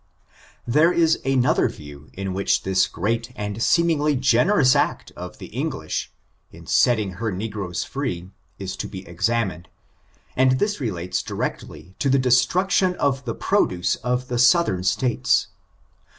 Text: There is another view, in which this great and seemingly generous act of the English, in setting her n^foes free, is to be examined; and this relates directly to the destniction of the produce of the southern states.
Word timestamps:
There 0.65 0.91
is 0.91 1.19
another 1.23 1.69
view, 1.69 2.09
in 2.13 2.33
which 2.33 2.63
this 2.63 2.87
great 2.87 3.31
and 3.35 3.61
seemingly 3.61 4.15
generous 4.15 4.75
act 4.75 5.11
of 5.15 5.37
the 5.37 5.45
English, 5.55 6.11
in 6.51 6.65
setting 6.65 7.11
her 7.11 7.31
n^foes 7.31 7.85
free, 7.85 8.31
is 8.57 8.75
to 8.77 8.87
be 8.87 9.07
examined; 9.07 9.69
and 10.35 10.57
this 10.57 10.79
relates 10.79 11.21
directly 11.21 11.93
to 11.99 12.09
the 12.09 12.17
destniction 12.17 12.95
of 12.95 13.25
the 13.25 13.35
produce 13.35 13.95
of 13.97 14.27
the 14.27 14.39
southern 14.39 14.83
states. 14.83 15.49